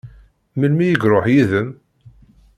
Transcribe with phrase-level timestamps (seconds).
[0.59, 1.69] Melmi i iṛuḥ yid-m?